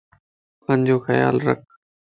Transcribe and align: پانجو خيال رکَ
پانجو 0.63 0.97
خيال 1.05 1.35
رکَ 1.45 1.61